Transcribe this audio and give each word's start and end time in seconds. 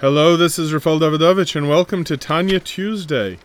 Hello, 0.00 0.36
this 0.36 0.60
is 0.60 0.72
Rafael 0.72 1.00
Davidovich, 1.00 1.56
and 1.56 1.68
welcome 1.68 2.04
to 2.04 2.16
Tanya 2.16 2.60
Tuesday. 2.60 3.40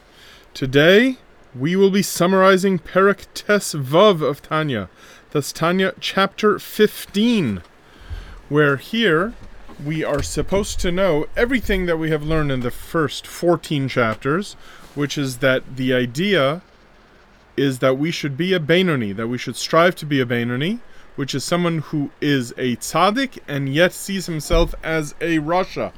Today, 0.54 1.18
we 1.56 1.76
will 1.76 1.90
be 1.90 2.04
summarizing 2.04 2.78
Perak 2.78 3.26
Tes 3.34 3.74
Vav 3.74 4.22
of 4.22 4.44
Tanya. 4.44 4.88
That's 5.32 5.52
Tanya 5.52 5.94
chapter 6.00 6.60
15, 6.60 7.64
where 8.50 8.78
here 8.78 9.34
we 9.84 10.04
are 10.04 10.22
supposed 10.22 10.80
to 10.82 10.92
know 10.92 11.26
everything 11.36 11.88
that 11.88 11.98
we 11.98 12.12
have 12.12 12.22
learned 12.22 12.52
in 12.52 12.60
the 12.60 12.70
first 12.70 13.26
14 13.26 13.88
chapters, 13.88 14.54
which 14.94 15.18
is 15.18 15.40
that 15.40 15.76
the 15.76 15.92
idea 15.92 16.62
is 17.58 17.80
that 17.80 17.98
we 17.98 18.12
should 18.12 18.38
be 18.38 18.54
a 18.54 18.60
Benoni, 18.60 19.12
that 19.12 19.28
we 19.28 19.40
should 19.40 19.56
strive 19.56 19.96
to 19.96 20.06
be 20.06 20.20
a 20.20 20.26
Benoni, 20.28 20.82
which 21.16 21.34
is 21.34 21.44
someone 21.44 21.80
who 21.80 22.12
is 22.22 22.52
a 22.60 22.76
tzaddik 22.76 23.40
and 23.48 23.74
yet 23.74 23.92
sees 23.92 24.28
himself 24.28 24.76
as 24.84 25.16
a 25.20 25.40
rasha 25.40 25.92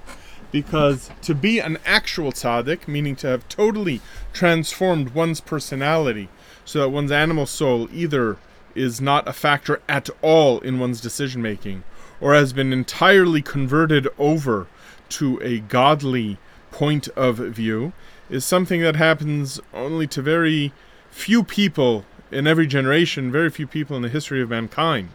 because 0.55 1.11
to 1.21 1.35
be 1.35 1.59
an 1.59 1.77
actual 1.85 2.31
tzaddik, 2.31 2.87
meaning 2.87 3.13
to 3.13 3.27
have 3.27 3.45
totally 3.49 3.99
transformed 4.31 5.09
one's 5.09 5.41
personality 5.41 6.29
so 6.63 6.79
that 6.79 6.87
one's 6.87 7.11
animal 7.11 7.45
soul 7.45 7.89
either 7.91 8.37
is 8.73 9.01
not 9.01 9.27
a 9.27 9.33
factor 9.33 9.81
at 9.89 10.09
all 10.21 10.61
in 10.61 10.79
one's 10.79 11.01
decision 11.01 11.41
making 11.41 11.83
or 12.21 12.33
has 12.33 12.53
been 12.53 12.71
entirely 12.71 13.41
converted 13.41 14.07
over 14.17 14.67
to 15.09 15.37
a 15.43 15.59
godly 15.59 16.37
point 16.71 17.09
of 17.17 17.35
view, 17.35 17.91
is 18.29 18.45
something 18.45 18.79
that 18.79 18.95
happens 18.95 19.59
only 19.73 20.07
to 20.07 20.21
very 20.21 20.71
few 21.11 21.43
people 21.43 22.05
in 22.31 22.47
every 22.47 22.65
generation, 22.65 23.29
very 23.29 23.49
few 23.49 23.67
people 23.67 23.97
in 23.97 24.03
the 24.03 24.07
history 24.07 24.41
of 24.41 24.49
mankind. 24.49 25.09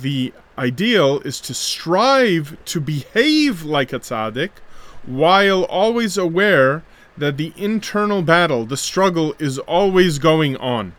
The 0.00 0.32
ideal 0.56 1.20
is 1.20 1.40
to 1.40 1.54
strive 1.54 2.56
to 2.66 2.80
behave 2.80 3.64
like 3.64 3.92
a 3.92 3.98
tzaddik 3.98 4.50
while 5.04 5.64
always 5.64 6.16
aware 6.16 6.84
that 7.16 7.36
the 7.36 7.52
internal 7.56 8.22
battle, 8.22 8.64
the 8.64 8.76
struggle, 8.76 9.34
is 9.40 9.58
always 9.60 10.18
going 10.18 10.56
on. 10.58 10.94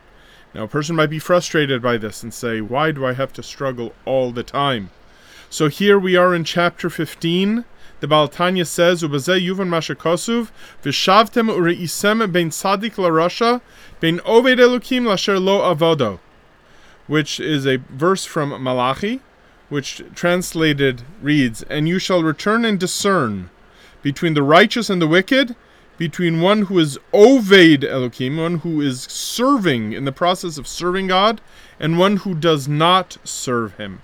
Now, 0.54 0.64
a 0.64 0.68
person 0.68 0.96
might 0.96 1.08
be 1.08 1.18
frustrated 1.18 1.80
by 1.80 1.96
this 1.96 2.22
and 2.22 2.34
say, 2.34 2.60
Why 2.60 2.90
do 2.90 3.06
I 3.06 3.14
have 3.14 3.32
to 3.34 3.42
struggle 3.42 3.94
all 4.04 4.32
the 4.32 4.42
time? 4.42 4.90
So 5.48 5.68
here 5.68 5.98
we 5.98 6.16
are 6.16 6.34
in 6.34 6.44
chapter 6.44 6.90
15. 6.90 7.64
The 8.00 8.08
Baal 8.08 8.28
Tanya 8.28 8.64
says, 8.64 9.02
Ubazeh 9.02 9.40
yuvan 9.40 9.68
mashakosuv, 9.68 10.50
v'shavtem 10.82 11.48
ureisem 11.48 12.30
ben 12.32 12.50
tzadik 12.50 12.96
larasha, 12.96 13.60
ben 14.00 14.18
oved 14.20 14.58
elukim 14.58 15.06
lasher 15.06 15.38
lo 15.38 15.60
avodo 15.74 16.18
which 17.10 17.40
is 17.40 17.66
a 17.66 17.82
verse 17.90 18.24
from 18.24 18.62
Malachi, 18.62 19.20
which 19.68 20.00
translated 20.14 21.02
reads, 21.20 21.64
And 21.64 21.88
you 21.88 21.98
shall 21.98 22.22
return 22.22 22.64
and 22.64 22.78
discern 22.78 23.50
between 24.00 24.34
the 24.34 24.44
righteous 24.44 24.88
and 24.88 25.02
the 25.02 25.08
wicked, 25.08 25.56
between 25.98 26.40
one 26.40 26.62
who 26.66 26.78
is 26.78 27.00
Oved 27.12 27.82
Elohim, 27.82 28.36
one 28.36 28.58
who 28.58 28.80
is 28.80 29.02
serving 29.02 29.92
in 29.92 30.04
the 30.04 30.12
process 30.12 30.56
of 30.56 30.68
serving 30.68 31.08
God, 31.08 31.40
and 31.80 31.98
one 31.98 32.18
who 32.18 32.32
does 32.32 32.68
not 32.68 33.16
serve 33.24 33.74
him. 33.74 34.02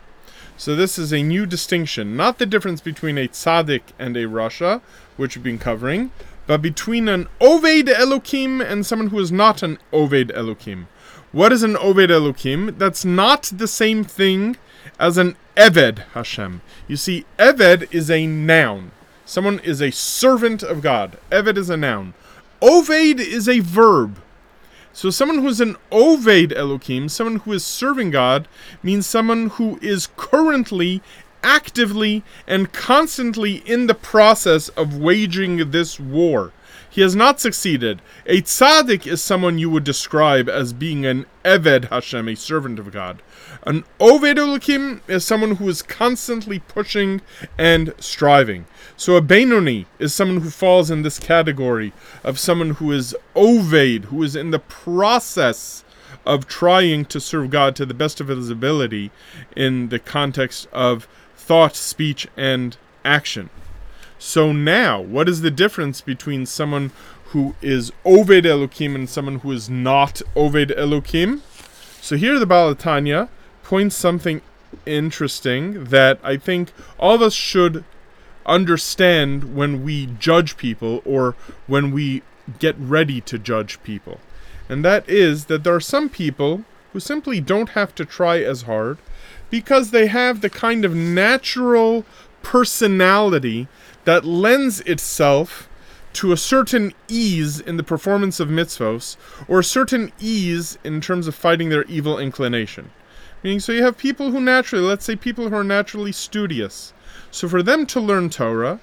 So 0.56 0.74
this 0.74 0.98
is 0.98 1.12
a 1.12 1.22
new 1.22 1.46
distinction, 1.46 2.16
not 2.16 2.38
the 2.38 2.44
difference 2.44 2.80
between 2.80 3.18
a 3.18 3.28
tzaddik 3.28 3.82
and 4.00 4.16
a 4.16 4.24
rasha, 4.24 4.80
which 5.16 5.36
we've 5.36 5.44
been 5.44 5.60
covering, 5.60 6.10
but 6.48 6.60
between 6.60 7.06
an 7.06 7.28
Oved 7.40 7.88
Elohim 7.88 8.60
and 8.60 8.84
someone 8.84 9.10
who 9.10 9.20
is 9.20 9.30
not 9.30 9.62
an 9.62 9.78
Oved 9.92 10.34
Elohim. 10.34 10.88
What 11.36 11.52
is 11.52 11.62
an 11.62 11.74
Oved 11.74 12.10
Elohim? 12.10 12.76
That's 12.78 13.04
not 13.04 13.42
the 13.54 13.68
same 13.68 14.04
thing 14.04 14.56
as 14.98 15.18
an 15.18 15.36
Eved 15.54 15.98
Hashem. 16.14 16.62
You 16.88 16.96
see, 16.96 17.26
Eved 17.38 17.92
is 17.92 18.10
a 18.10 18.26
noun. 18.26 18.92
Someone 19.26 19.58
is 19.58 19.82
a 19.82 19.90
servant 19.92 20.62
of 20.62 20.80
God. 20.80 21.18
Eved 21.30 21.58
is 21.58 21.68
a 21.68 21.76
noun. 21.76 22.14
Oved 22.62 23.20
is 23.20 23.50
a 23.50 23.60
verb. 23.60 24.18
So 24.94 25.10
someone 25.10 25.40
who 25.40 25.48
is 25.48 25.60
an 25.60 25.76
Oved 25.92 26.56
Elohim, 26.56 27.10
someone 27.10 27.40
who 27.40 27.52
is 27.52 27.66
serving 27.66 28.12
God, 28.12 28.48
means 28.82 29.06
someone 29.06 29.50
who 29.50 29.78
is 29.82 30.08
currently, 30.16 31.02
actively, 31.42 32.24
and 32.46 32.72
constantly 32.72 33.56
in 33.66 33.88
the 33.88 33.94
process 33.94 34.70
of 34.70 34.96
waging 34.96 35.70
this 35.70 36.00
war. 36.00 36.54
He 36.88 37.02
has 37.02 37.14
not 37.14 37.40
succeeded. 37.40 38.00
A 38.26 38.42
tzaddik 38.42 39.06
is 39.06 39.22
someone 39.22 39.58
you 39.58 39.68
would 39.70 39.84
describe 39.84 40.48
as 40.48 40.72
being 40.72 41.04
an 41.04 41.26
Eved 41.44 41.88
Hashem, 41.90 42.28
a 42.28 42.34
servant 42.34 42.78
of 42.78 42.92
God. 42.92 43.22
An 43.64 43.84
Oved 44.00 44.38
Elohim 44.38 45.02
is 45.08 45.24
someone 45.24 45.56
who 45.56 45.68
is 45.68 45.82
constantly 45.82 46.58
pushing 46.60 47.20
and 47.58 47.92
striving. 47.98 48.66
So 48.96 49.16
a 49.16 49.20
Benoni 49.20 49.86
is 49.98 50.14
someone 50.14 50.40
who 50.40 50.50
falls 50.50 50.90
in 50.90 51.02
this 51.02 51.18
category 51.18 51.92
of 52.24 52.38
someone 52.38 52.70
who 52.70 52.92
is 52.92 53.14
Oved, 53.34 54.06
who 54.06 54.22
is 54.22 54.36
in 54.36 54.50
the 54.50 54.58
process 54.58 55.84
of 56.24 56.46
trying 56.46 57.04
to 57.06 57.20
serve 57.20 57.50
God 57.50 57.76
to 57.76 57.86
the 57.86 57.94
best 57.94 58.20
of 58.20 58.28
his 58.28 58.50
ability 58.50 59.10
in 59.54 59.88
the 59.88 59.98
context 59.98 60.66
of 60.72 61.08
thought, 61.36 61.76
speech, 61.76 62.26
and 62.36 62.76
action. 63.04 63.50
So 64.18 64.52
now, 64.52 65.00
what 65.00 65.28
is 65.28 65.42
the 65.42 65.50
difference 65.50 66.00
between 66.00 66.46
someone 66.46 66.92
who 67.26 67.54
is 67.60 67.92
Oved 68.04 68.44
Elokim 68.44 68.94
and 68.94 69.08
someone 69.08 69.40
who 69.40 69.52
is 69.52 69.68
not 69.68 70.22
Oved 70.34 70.76
Elokim? 70.76 71.40
So 72.00 72.16
here 72.16 72.38
the 72.38 72.46
Baal 72.46 72.74
Tanya 72.74 73.28
points 73.62 73.96
something 73.96 74.40
interesting 74.86 75.84
that 75.84 76.18
I 76.22 76.36
think 76.36 76.72
all 76.98 77.16
of 77.16 77.22
us 77.22 77.34
should 77.34 77.84
understand 78.46 79.56
when 79.56 79.82
we 79.82 80.06
judge 80.06 80.56
people 80.56 81.02
or 81.04 81.34
when 81.66 81.90
we 81.90 82.22
get 82.58 82.76
ready 82.78 83.20
to 83.22 83.38
judge 83.38 83.82
people. 83.82 84.20
And 84.68 84.84
that 84.84 85.08
is 85.08 85.46
that 85.46 85.64
there 85.64 85.74
are 85.74 85.80
some 85.80 86.08
people 86.08 86.64
who 86.92 87.00
simply 87.00 87.40
don't 87.40 87.70
have 87.70 87.94
to 87.96 88.04
try 88.04 88.38
as 88.38 88.62
hard 88.62 88.98
because 89.50 89.90
they 89.90 90.06
have 90.06 90.40
the 90.40 90.50
kind 90.50 90.84
of 90.84 90.94
natural 90.94 92.04
personality 92.42 93.68
that 94.06 94.24
lends 94.24 94.80
itself 94.80 95.68
to 96.14 96.32
a 96.32 96.36
certain 96.36 96.94
ease 97.08 97.60
in 97.60 97.76
the 97.76 97.82
performance 97.82 98.40
of 98.40 98.48
mitzvos, 98.48 99.18
or 99.46 99.58
a 99.58 99.64
certain 99.64 100.10
ease 100.18 100.78
in 100.82 101.02
terms 101.02 101.28
of 101.28 101.34
fighting 101.34 101.68
their 101.68 101.84
evil 101.84 102.18
inclination. 102.18 102.90
Meaning, 103.42 103.60
so 103.60 103.72
you 103.72 103.82
have 103.82 103.98
people 103.98 104.30
who 104.30 104.40
naturally, 104.40 104.84
let's 104.84 105.04
say 105.04 105.14
people 105.14 105.50
who 105.50 105.54
are 105.54 105.62
naturally 105.62 106.12
studious. 106.12 106.94
So 107.30 107.48
for 107.48 107.62
them 107.62 107.84
to 107.86 108.00
learn 108.00 108.30
Torah 108.30 108.80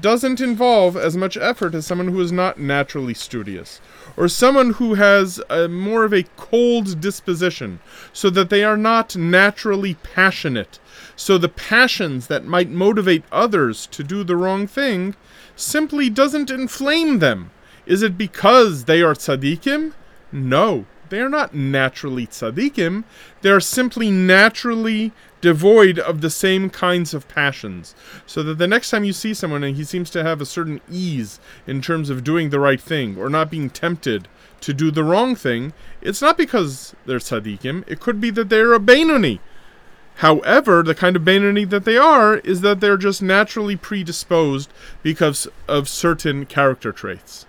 doesn't 0.00 0.40
involve 0.40 0.96
as 0.96 1.16
much 1.16 1.36
effort 1.36 1.74
as 1.74 1.86
someone 1.86 2.08
who 2.08 2.20
is 2.20 2.32
not 2.32 2.58
naturally 2.58 3.14
studious, 3.14 3.80
or 4.16 4.28
someone 4.28 4.74
who 4.74 4.94
has 4.94 5.40
a, 5.48 5.68
more 5.68 6.04
of 6.04 6.12
a 6.12 6.24
cold 6.36 7.00
disposition, 7.00 7.80
so 8.12 8.30
that 8.30 8.50
they 8.50 8.62
are 8.62 8.76
not 8.76 9.16
naturally 9.16 9.94
passionate. 9.94 10.78
So 11.16 11.38
the 11.38 11.48
passions 11.48 12.26
that 12.26 12.44
might 12.44 12.70
motivate 12.70 13.24
others 13.32 13.86
to 13.88 14.02
do 14.02 14.24
the 14.24 14.36
wrong 14.36 14.66
thing 14.66 15.14
simply 15.54 16.10
doesn't 16.10 16.50
inflame 16.50 17.18
them. 17.18 17.50
Is 17.86 18.02
it 18.02 18.18
because 18.18 18.84
they 18.84 19.02
are 19.02 19.14
tzaddikim? 19.14 19.92
No, 20.32 20.86
they 21.08 21.20
are 21.20 21.28
not 21.28 21.54
naturally 21.54 22.26
tzaddikim. 22.26 23.04
They 23.42 23.50
are 23.50 23.60
simply 23.60 24.10
naturally 24.10 25.12
devoid 25.46 25.96
of 25.96 26.22
the 26.22 26.28
same 26.28 26.68
kinds 26.68 27.14
of 27.14 27.28
passions. 27.28 27.94
So 28.26 28.42
that 28.42 28.58
the 28.58 28.66
next 28.66 28.90
time 28.90 29.04
you 29.04 29.12
see 29.12 29.32
someone 29.32 29.62
and 29.62 29.76
he 29.76 29.84
seems 29.84 30.10
to 30.10 30.24
have 30.24 30.40
a 30.40 30.44
certain 30.44 30.80
ease 30.90 31.38
in 31.68 31.80
terms 31.80 32.10
of 32.10 32.24
doing 32.24 32.50
the 32.50 32.58
right 32.58 32.80
thing 32.80 33.16
or 33.16 33.30
not 33.30 33.48
being 33.48 33.70
tempted 33.70 34.26
to 34.62 34.74
do 34.74 34.90
the 34.90 35.04
wrong 35.04 35.36
thing, 35.36 35.72
it's 36.02 36.20
not 36.20 36.36
because 36.36 36.96
they're 37.06 37.20
tzaddikim. 37.20 37.84
It 37.86 38.00
could 38.00 38.20
be 38.20 38.30
that 38.30 38.48
they're 38.48 38.72
a 38.72 38.80
Benoni. 38.80 39.40
However, 40.16 40.82
the 40.82 40.96
kind 40.96 41.14
of 41.14 41.24
Benoni 41.24 41.64
that 41.66 41.84
they 41.84 41.96
are 41.96 42.38
is 42.38 42.62
that 42.62 42.80
they're 42.80 42.96
just 42.96 43.22
naturally 43.22 43.76
predisposed 43.76 44.72
because 45.04 45.46
of 45.68 45.88
certain 45.88 46.44
character 46.44 46.90
traits. 46.90 47.46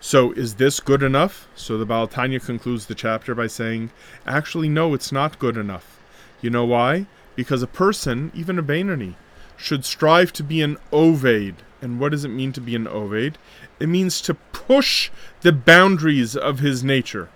So, 0.00 0.32
is 0.32 0.54
this 0.54 0.80
good 0.80 1.02
enough? 1.02 1.48
So, 1.54 1.76
the 1.76 1.84
Baal 1.84 2.06
Tanya 2.06 2.40
concludes 2.40 2.86
the 2.86 2.94
chapter 2.94 3.34
by 3.34 3.48
saying, 3.48 3.90
actually, 4.26 4.70
no, 4.70 4.94
it's 4.94 5.12
not 5.12 5.38
good 5.38 5.58
enough. 5.58 5.99
You 6.40 6.50
know 6.50 6.64
why? 6.64 7.06
Because 7.36 7.62
a 7.62 7.66
person, 7.66 8.32
even 8.34 8.58
a 8.58 8.62
Benoni, 8.62 9.16
should 9.56 9.84
strive 9.84 10.32
to 10.34 10.42
be 10.42 10.62
an 10.62 10.78
Oved. 10.92 11.56
And 11.82 12.00
what 12.00 12.12
does 12.12 12.24
it 12.24 12.28
mean 12.28 12.52
to 12.52 12.60
be 12.60 12.74
an 12.74 12.86
Oved? 12.86 13.34
It 13.78 13.88
means 13.88 14.20
to 14.22 14.34
push 14.34 15.10
the 15.42 15.52
boundaries 15.52 16.36
of 16.36 16.58
his 16.58 16.82
nature. 16.84 17.28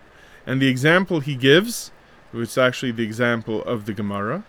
And 0.47 0.61
the 0.61 0.69
example 0.69 1.21
he 1.21 1.35
gives, 1.35 1.91
which 2.33 2.51
is 2.51 2.59
actually 2.59 2.93
the 2.93 3.05
example 3.05 3.63
of 3.65 3.87
the 3.87 3.95
Gemara, 3.95 4.45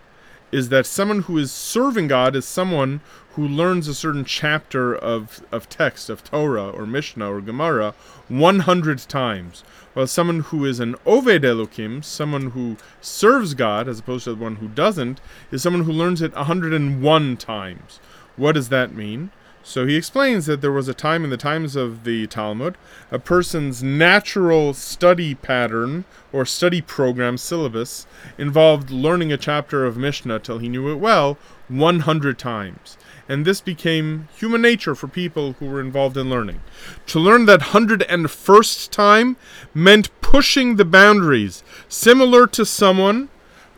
is 0.52 0.68
that 0.68 0.86
someone 0.86 1.22
who 1.22 1.38
is 1.38 1.50
serving 1.52 2.08
God 2.08 2.36
is 2.36 2.46
someone 2.46 3.00
who 3.36 3.46
learns 3.46 3.86
a 3.86 3.94
certain 3.94 4.24
chapter 4.24 4.94
of, 4.94 5.44
of 5.52 5.68
text, 5.68 6.08
of 6.08 6.24
Torah 6.24 6.70
or 6.70 6.86
Mishnah 6.86 7.30
or 7.30 7.42
Gemara, 7.42 7.94
100 8.28 8.98
times. 9.00 9.62
While 9.92 10.06
someone 10.06 10.40
who 10.40 10.64
is 10.64 10.80
an 10.80 10.94
Oved 11.06 11.44
Elohim, 11.44 12.02
someone 12.02 12.50
who 12.52 12.78
serves 13.02 13.52
God 13.52 13.88
as 13.88 13.98
opposed 13.98 14.24
to 14.24 14.34
the 14.34 14.42
one 14.42 14.56
who 14.56 14.68
doesn't, 14.68 15.20
is 15.50 15.62
someone 15.62 15.84
who 15.84 15.92
learns 15.92 16.22
it 16.22 16.34
101 16.34 17.36
times. 17.36 18.00
What 18.36 18.52
does 18.52 18.70
that 18.70 18.94
mean? 18.94 19.30
So 19.66 19.84
he 19.84 19.96
explains 19.96 20.46
that 20.46 20.60
there 20.60 20.70
was 20.70 20.86
a 20.86 20.94
time 20.94 21.24
in 21.24 21.30
the 21.30 21.36
times 21.36 21.74
of 21.74 22.04
the 22.04 22.28
Talmud, 22.28 22.78
a 23.10 23.18
person's 23.18 23.82
natural 23.82 24.72
study 24.72 25.34
pattern 25.34 26.04
or 26.32 26.46
study 26.46 26.80
program 26.80 27.36
syllabus 27.36 28.06
involved 28.38 28.92
learning 28.92 29.32
a 29.32 29.36
chapter 29.36 29.84
of 29.84 29.96
Mishnah 29.96 30.38
till 30.38 30.58
he 30.58 30.68
knew 30.68 30.88
it 30.92 31.00
well 31.00 31.36
100 31.66 32.38
times. 32.38 32.96
And 33.28 33.44
this 33.44 33.60
became 33.60 34.28
human 34.36 34.62
nature 34.62 34.94
for 34.94 35.08
people 35.08 35.54
who 35.54 35.66
were 35.66 35.80
involved 35.80 36.16
in 36.16 36.30
learning. 36.30 36.60
To 37.08 37.18
learn 37.18 37.46
that 37.46 37.60
101st 37.60 38.90
time 38.90 39.36
meant 39.74 40.20
pushing 40.20 40.76
the 40.76 40.84
boundaries, 40.84 41.64
similar 41.88 42.46
to 42.46 42.64
someone 42.64 43.30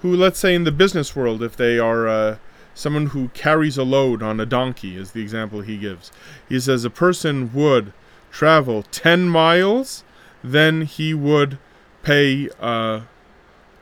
who, 0.02 0.14
let's 0.14 0.38
say 0.38 0.54
in 0.54 0.64
the 0.64 0.70
business 0.70 1.16
world, 1.16 1.42
if 1.42 1.56
they 1.56 1.78
are. 1.78 2.06
Uh, 2.06 2.36
someone 2.78 3.06
who 3.06 3.28
carries 3.30 3.76
a 3.76 3.82
load 3.82 4.22
on 4.22 4.38
a 4.38 4.46
donkey 4.46 4.96
is 4.96 5.10
the 5.10 5.20
example 5.20 5.62
he 5.62 5.76
gives. 5.76 6.12
He 6.48 6.60
says 6.60 6.84
a 6.84 6.90
person 6.90 7.52
would 7.52 7.92
travel 8.30 8.84
10 8.84 9.28
miles, 9.28 10.04
then 10.44 10.82
he 10.82 11.12
would 11.12 11.58
pay 12.04 12.48
uh, 12.60 13.00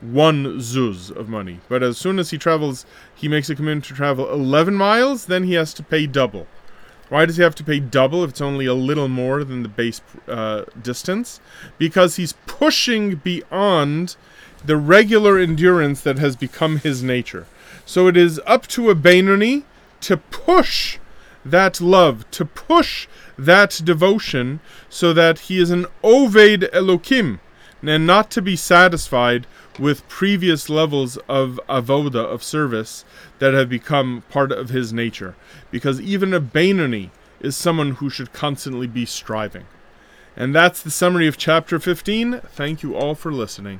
one 0.01 0.57
zuz 0.59 1.15
of 1.15 1.29
money. 1.29 1.59
But 1.69 1.83
as 1.83 1.97
soon 1.97 2.17
as 2.17 2.31
he 2.31 2.39
travels, 2.39 2.87
he 3.13 3.27
makes 3.27 3.49
a 3.51 3.55
commitment 3.55 3.85
to 3.85 3.93
travel 3.93 4.31
11 4.33 4.73
miles, 4.73 5.27
then 5.27 5.43
he 5.43 5.53
has 5.53 5.75
to 5.75 5.83
pay 5.83 6.07
double. 6.07 6.47
Why 7.09 7.25
does 7.25 7.37
he 7.37 7.43
have 7.43 7.55
to 7.55 7.63
pay 7.63 7.79
double 7.79 8.23
if 8.23 8.31
it's 8.31 8.41
only 8.41 8.65
a 8.65 8.73
little 8.73 9.07
more 9.07 9.43
than 9.43 9.61
the 9.61 9.69
base 9.69 10.01
uh, 10.27 10.65
distance? 10.81 11.39
Because 11.77 12.15
he's 12.15 12.33
pushing 12.47 13.17
beyond 13.17 14.15
the 14.65 14.75
regular 14.75 15.37
endurance 15.37 16.01
that 16.01 16.17
has 16.17 16.35
become 16.35 16.79
his 16.79 17.03
nature. 17.03 17.45
So 17.87 18.07
it 18.09 18.17
is 18.17 18.41
up 18.45 18.67
to 18.67 18.89
a 18.89 18.95
Benoni 18.95 19.63
to 20.01 20.17
push 20.17 20.99
that 21.45 21.79
love, 21.79 22.29
to 22.31 22.43
push 22.43 23.07
that 23.37 23.79
devotion, 23.81 24.59
so 24.89 25.13
that 25.13 25.39
he 25.39 25.57
is 25.57 25.71
an 25.71 25.85
Oved 26.03 26.69
Elokim, 26.71 27.39
and 27.81 28.05
not 28.05 28.29
to 28.31 28.41
be 28.41 28.57
satisfied 28.57 29.47
with 29.79 30.07
previous 30.09 30.69
levels 30.69 31.15
of 31.29 31.61
avoda, 31.69 32.25
of 32.25 32.43
service, 32.43 33.05
that 33.39 33.53
have 33.53 33.69
become 33.69 34.23
part 34.29 34.51
of 34.51 34.67
his 34.69 34.91
nature. 34.91 35.37
Because 35.71 36.01
even 36.01 36.33
a 36.33 36.41
Benoni 36.41 37.09
is 37.39 37.55
someone 37.55 37.91
who 37.93 38.09
should 38.09 38.33
constantly 38.33 38.87
be 38.87 39.05
striving. 39.05 39.65
And 40.35 40.53
that's 40.53 40.81
the 40.81 40.91
summary 40.91 41.25
of 41.25 41.37
chapter 41.37 41.79
15. 41.79 42.41
Thank 42.51 42.83
you 42.83 42.97
all 42.97 43.15
for 43.15 43.31
listening. 43.31 43.79